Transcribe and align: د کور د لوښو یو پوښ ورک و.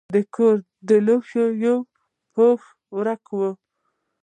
د 0.13 0.15
کور 0.35 0.55
د 0.87 0.89
لوښو 1.05 1.43
یو 1.65 1.77
پوښ 2.33 2.61
ورک 2.95 3.25
و. 3.37 3.39